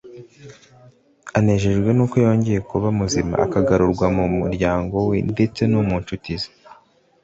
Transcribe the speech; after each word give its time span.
Anejejwe 1.37 1.89
nuko 1.93 2.15
yongcye 2.25 2.57
kuba 2.69 2.87
muzima 2.99 3.35
akagarurwa 3.45 4.05
mu 4.17 4.25
muryango 4.39 4.95
we 5.09 5.17
ndetse 5.31 5.61
no 5.71 5.79
mu 5.87 5.95
nshuti 6.01 6.31
ze, 6.41 6.49